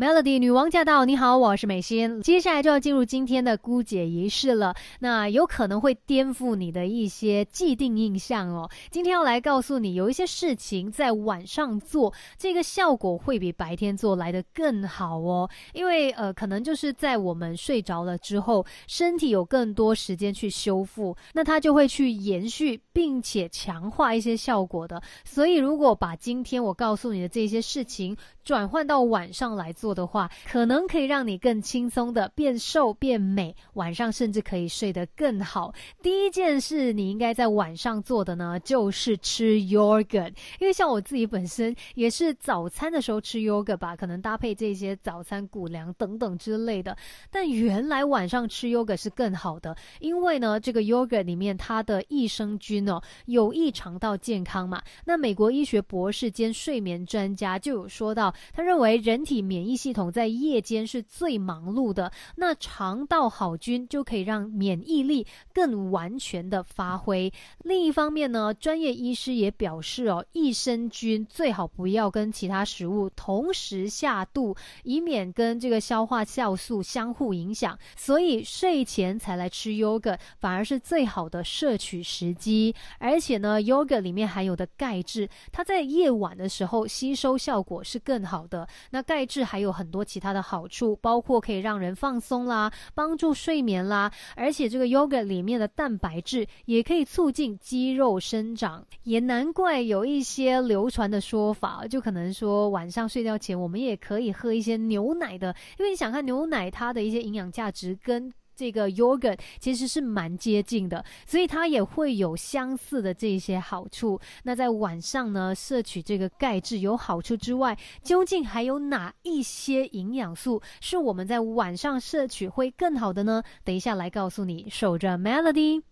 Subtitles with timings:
[0.00, 1.04] Melody 女王驾到！
[1.04, 2.22] 你好，我是美心。
[2.22, 8.66] 接下来就要进入今天的姑姐仪式了，那有可能会颠覆你的一些既定印象哦。
[8.90, 15.46] 今天要来告诉你，有一些事情在晚上做，这个效果会比白天做来的更好哦。
[15.74, 25.02] 因为呃，可能就是在我们睡着了之后，身体有更多时间去修复，那它就会去延续并且强化一些效果的。
[25.26, 35.72] 所以，如果把今天我告诉你的这些事情转换到晚上来做，的话，可能可以让你更轻松的变瘦变美，晚上甚至可以睡得更好。
[36.02, 40.32] 第一件事你应该在晚上做的呢，就是吃 yogurt。
[40.58, 46.96] 因为像我自己本身也是早餐的时候吃 yogurt 吧，可能搭配这些早餐谷粮等等之类的。
[47.30, 54.82] 但原来晚上吃 yogurt 是更好的，因为呢，这个 yogurt 里面它的益生菌哦，有益肠道健康嘛。
[55.06, 59.69] 那美国医学博士兼睡眠专家就有说到，他认为人体免疫。
[59.76, 67.32] 系统在夜间是最忙碌的，那肠道好菌就可以让免疫力更完全的发挥。
[67.64, 77.78] 另一方面呢，专业医师也表示哦，益生菌最好不要跟其他食物同时下肚，以免跟这个消化酵素相互影响。
[77.96, 82.74] 所以睡前才来吃 yogurt 反而是最好的摄取时机。
[82.98, 88.66] 而且呢，yogurt 里面含有的钙质，它在夜晚的时候吸收效果是更好的。
[88.90, 89.70] 那钙质还有。
[89.70, 108.32] 有很多其他的好处，包括可以让人放松啦，帮助睡眠啦，而且这个 yogurt 里面的蛋白质也可以促进肌肉生长，也难怪有一些流传的说法，就可能说晚上睡觉前我们也可以喝一些牛奶的，因为你想看牛奶它的一些营养价值跟。
[108.60, 114.20] 这个 yogurt 其实是蛮接近的，所以它也会有相似的这些好处。
[114.42, 123.42] 那在晚上呢，摄取这个钙质有好处之外，究竟还有哪一些营养素是我们在晚上摄取会更好的呢？
[123.64, 125.89] 等一下来告诉你，守着 melody。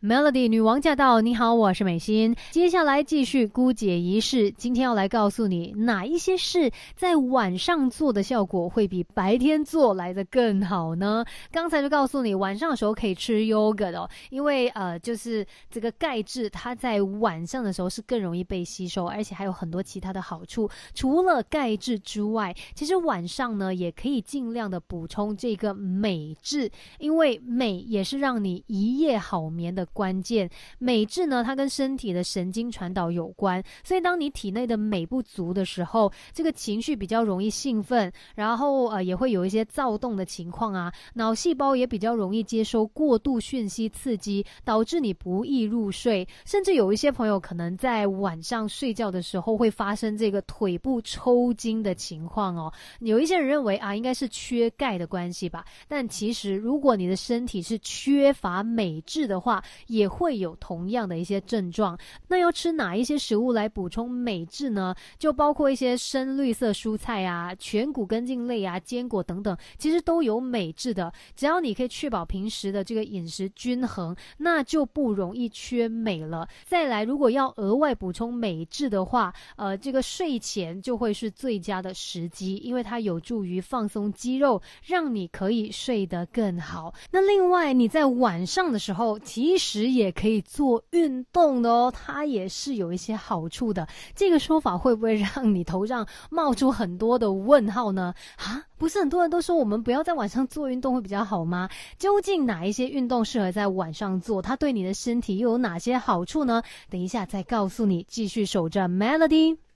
[0.00, 1.20] Melody 女王驾到！
[1.20, 2.32] 你好，我是美心。
[2.52, 4.48] 接下来继续姑姐仪式。
[4.52, 11.24] 今天要来告诉你哪一些事在晚上做的效果会比白天做来的更好呢？
[11.50, 20.70] 刚才就告诉你，晚上的时候可以吃 yogurt 哦，因为呃，就是这个钙质它在晚上的时候是更容易被吸收，而且还有很多其他的好处。
[20.94, 26.70] 除了钙质之外，其实晚上呢也可以尽量的补充这个镁质，
[27.00, 29.87] 因为镁也是让你一夜好眠的。
[29.92, 52.72] 关键镁质呢，它跟身体的神经传导有关，所以当你体内的镁不足的时候，这个情绪比较容易兴奋，然后呃也会有一些躁动的情况啊，脑细胞也比较容易接收过度讯息刺激，导致你不易入睡，甚至有一些朋友可能在晚上睡觉的时候会发生这个腿部抽筋的情况哦。
[53.00, 61.98] 有一些人认为啊，应该是缺钙的关系吧，但其实如果你的身体是缺乏镁质的话，也会有同样的一些症状。
[62.26, 64.94] 那要吃哪一些食物来补充镁质呢？
[65.18, 71.12] 就包括一些深绿色蔬菜啊、全谷根茎类啊、坚果等等，其实都有镁质的。
[71.36, 76.48] 只要你可以确保平时的这个饮食均衡，那就不容易缺镁了。
[76.64, 86.94] 再来，如果要额外补充镁质的话，呃，这个睡前就会是最佳的时机，因为它有助于放松肌肉，让你可以睡得更好。
[87.10, 93.86] 那另外，你在晚上的时候，其实时也可以做运动的哦，它也是有一些好处的。
[94.14, 98.14] 这个说法会不会让你头上冒出很多的问号呢？
[98.36, 101.68] 啊，不是很多人都说我们不要在晚上做运动会比较好吗？
[101.98, 104.40] 究竟哪一些运动适合在晚上做？
[104.40, 106.62] 它对你的身体又有哪些好处呢？
[106.88, 108.06] 等一下再告诉你。
[108.08, 109.67] 继续守着 Melody。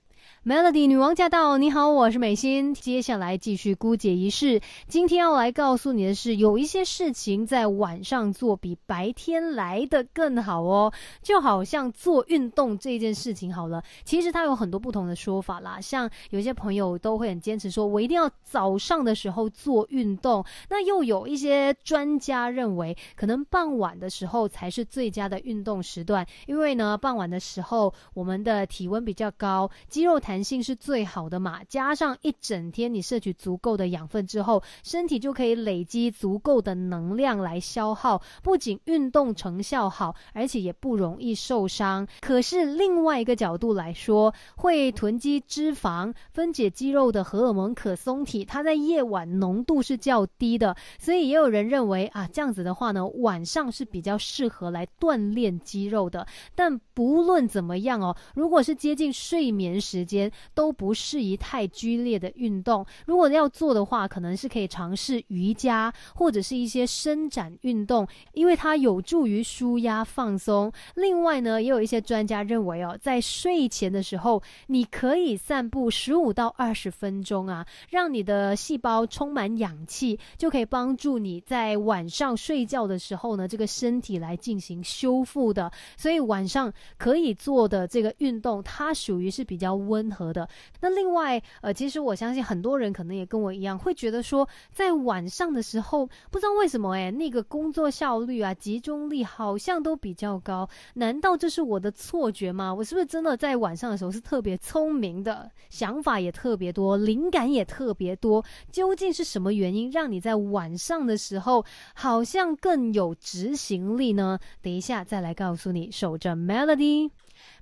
[0.45, 1.57] Melody 女王驾到！
[1.57, 2.73] 你好，我是美心。
[2.73, 4.59] 接下来继续姑姐仪式。
[4.89, 10.91] 今天要来告诉你的是，有一些事情在晚上做比白天来的更好哦。
[11.21, 15.79] 就好像做运动这件事情好了，其实它有很多不同的说法啦。
[15.79, 20.43] 像有些朋友都会很坚持说，我一定要早上的时候做运动。
[20.69, 30.32] 那又有一些专家认为，可能傍晚的时候才是最佳的运动时段，因为呢，傍晚的时候我们的体温比较高，肌肉弹。
[30.33, 42.07] 弹性是最好的嘛，加上一整天你摄取足够的养分之后，身体就可以累积足够的能量来消耗，不仅运动成效好，而且也不容易受伤。
[42.19, 56.25] 可是另外一个角度来说，会囤积脂肪、分解肌肉的荷尔蒙可松体，它在夜晚浓度是较低的，所以也有人认为啊，这样子的话呢，晚上是比较适合来锻炼肌肉的。
[56.55, 60.22] 但不论怎么样哦，如果是接近睡眠时间。
[60.53, 62.85] 都不适宜太剧烈的运动。
[63.05, 70.71] 如果要做的话，可能是可以尝试瑜伽或者是一些伸展运动，因为它有助于舒压放松。
[70.95, 85.71] 另外呢，也有一些专家认为哦，在睡前的时候，你可以散步十五到二十分钟啊，让你的细胞充满氧气，就可以帮助你在晚上睡觉的时候呢，这个身体来进行修复的。
[85.97, 90.47] 所以晚上可以做的这个运动，它属于是比较温和的。
[90.81, 100.69] 那另外，呃，其实我相信很多人可能也跟我一样，会觉得说，在晚上的时候，不知道为什么哎，那个工作效率啊、集中力好像都比较高。
[100.93, 102.73] 难道这是我的错觉吗？
[102.73, 108.43] 我是不是真的在晚上的时候是特别聪明的，想法也特别多，灵感也特别多？
[108.71, 111.65] 究竟是什么原因让你在晚上的时候
[111.95, 114.37] 好像更有执行力呢？
[114.61, 115.89] 等一下再来告诉你。
[115.91, 117.09] 守着 Melody。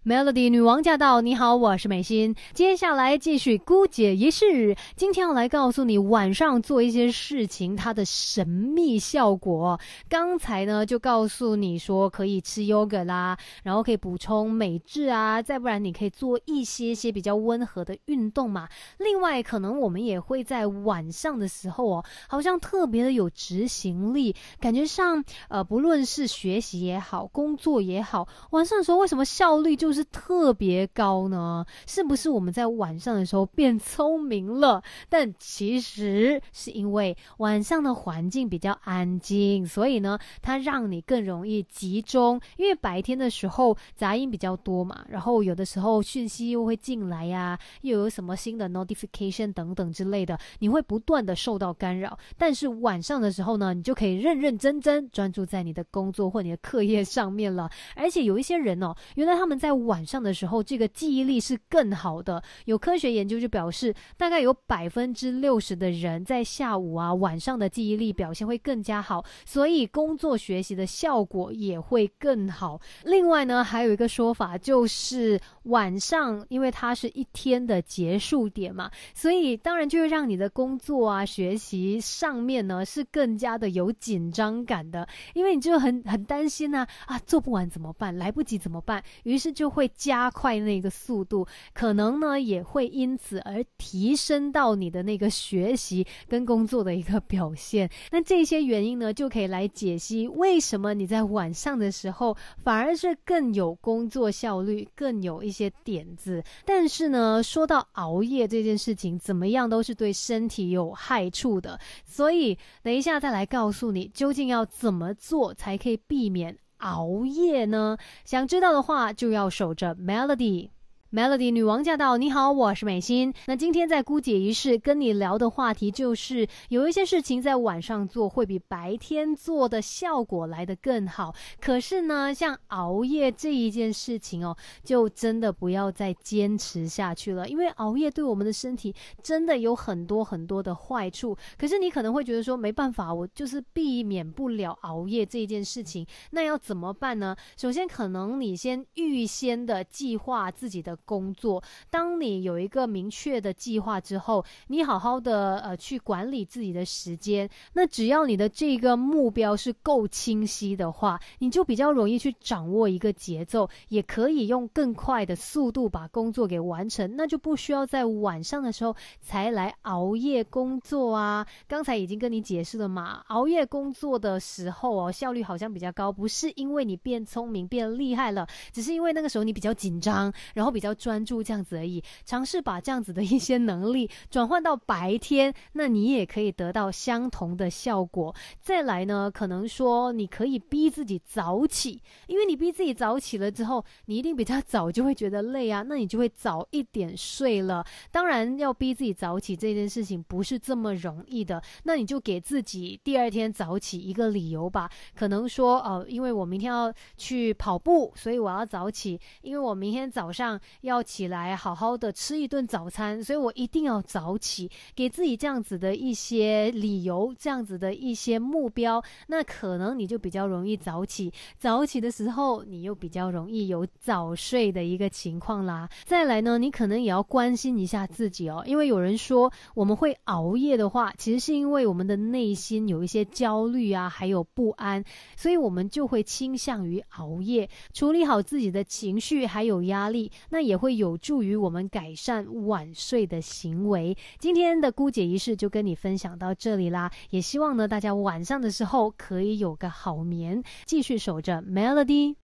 [0.03, 1.21] Melody 女王驾到！
[1.21, 2.35] 你好，我是美心。
[2.55, 4.75] 接下来继续姑姐仪式。
[4.95, 9.79] 今天要来告诉你晚上做一些事情它的神秘效果。
[10.09, 18.67] 刚才呢就告诉你说可以吃 yogurt 啦，然后可以补充镁质啊，再不然你可以做一些些比较温和的运动嘛。
[18.97, 31.65] 另外，可能我们也会在晚上的时候哦，好像特别的有执行力，感觉上呃，不论是学习也好，工作也好，晚上的时候为什么效率就不是特别高呢？
[31.85, 34.81] 是不是我们在晚上的时候变聪明了？
[35.09, 42.39] 但其实是因为晚上的环境比较安静，所以呢，它让你更容易集中。
[42.55, 52.17] 因为白天的时候杂音比较多嘛，然后有的时候讯息又会进来呀，又有什么新的 notification 等等之类的，你会不断的受到干扰。
[52.37, 57.69] 但是晚上的时候呢，你就可以认认真真专注在你的工作或你的课业上面了。
[57.93, 62.41] 而且有一些人哦，原来他们在晚上的时候，这个记忆力是更好的。
[62.65, 72.79] 有科学研究就表示，大概有百分之六十的人在下午啊、晚上的记忆力表现会更加好，所以工作学习的效果也会更好。
[73.03, 88.15] 另外呢，还有一个说法就是，晚上因为它是一天的结束点嘛，所以当然就会让你的工作啊、学习上面呢是更加的有紧张感的，因为你就很很担心呢啊，做不完怎么办？
[88.17, 89.03] 来不及怎么办？
[89.23, 97.89] 于是就会加快那个速度，可能呢也会因此而提升到你的那个学习跟工作的一个表现。
[98.11, 106.43] 那这些原因呢，就可以来解析为什么你在晚上的时候反而是更有工作效率，更有一些点子。
[106.65, 111.79] 但是呢，说到熬夜这件事情，怎么样都是对身体有害处的。
[112.05, 116.57] 所以等一下再来告诉你，究竟要怎么做才可以避免。
[116.81, 117.97] 熬夜呢？
[118.25, 120.69] 想知道的话，就要守着 Melody。
[121.13, 122.15] Melody 女王驾到！
[122.15, 123.33] 你好，我是美心。
[123.45, 131.35] 那今天在姑姐仪式跟你聊的话题就是，有一些事情在晚上做会比白天做的效果来得更好。
[131.59, 134.55] 可是呢，像熬夜这一件事情哦，
[134.85, 141.35] 就真的不要再坚持下去了，因为熬夜对我们的身体真的有很多很多的坏处。
[141.57, 147.35] 可是你可能会觉得说，没办法，我就是避免不了熬夜这一件事情，那要怎么办呢？
[147.57, 150.97] 首先，可能你先预先的计划自己的。
[151.05, 171.45] 工作，当你有一个明确的计划之后，你好好的呃去管理自己的时间，那只要你的这个目标是够清晰的话，你就比较容易去掌握一个节奏，也可以用更快的速度把工作给完成，那就不需要在晚上的时候才来熬夜工作啊。
[171.67, 180.90] 刚才已经跟你解释了嘛，熬夜工作的时候哦，效率好像比较高，不是因为你变聪明变厉害了，只是因为那个时候你比较紧张，然后比较。
[180.93, 188.33] 专注这样子而已，尝试把这样子的一些能力 转换到白天，那你也可以得到相同的效果。
[188.59, 197.85] 再来呢，可能说你可以逼自己早起，因为你逼自己早起了之后，你一定比较早就会觉得累啊，那你就会早一点睡了。
[198.11, 204.89] 当然，要逼自己早起这件事情不是这么容易的，那你就给自己第二天早起一个理由吧。
[205.15, 210.59] 可能说，哦，因为我明天要去跑步，所以我要早起，因为我明天早上。
[210.81, 221.31] 要起来好好的吃一顿早餐，所以我一定要早起，给自己这样子的一些理由，这样子的一些目标，那可能你就比较容易早起。
[221.59, 225.87] 早起的时候，你又比较容易有早睡的一个情况啦。
[226.03, 235.03] 再来呢，你可能也要关心一下自己哦，因为有人说我们会熬夜的话，其实是因为我们的内心有一些焦虑啊，还有不安，
[235.35, 240.70] 所以我们就会倾向于熬夜，处理好自己的情绪还有压力，那也。
[240.71, 244.15] 也会有助于我们改善晚睡的行为。
[244.39, 252.35] 今天的姑姐仪式就跟你分享到这里啦，也希望呢大家晚上的时候可以有个好眠，继续守着 Melody。